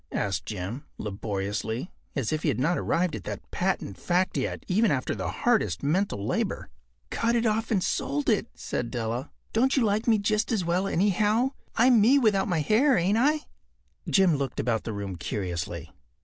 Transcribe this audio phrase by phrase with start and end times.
[0.11, 4.89] ”asked Jim, laboriously, as if he had not arrived at that patent fact yet even
[4.89, 6.69] after the hardest mental labor.
[7.11, 9.29] “Cut it off and sold it,” said Della.
[9.53, 11.51] “Don’t you like me just as well, anyhow?
[11.75, 13.41] I’m me without my hair, ain’t I?”
[14.09, 15.93] Jim looked about the room curiously.